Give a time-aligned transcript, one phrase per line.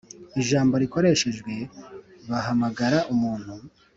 [0.41, 1.53] ijambo rikoreshejwe
[2.29, 3.53] bahamagara umuntu